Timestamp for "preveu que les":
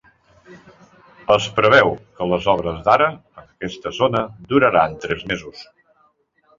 1.59-2.49